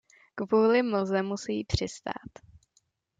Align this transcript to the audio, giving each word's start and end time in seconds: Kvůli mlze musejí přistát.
Kvůli 0.35 0.83
mlze 0.83 1.21
musejí 1.21 1.63
přistát. 1.65 2.29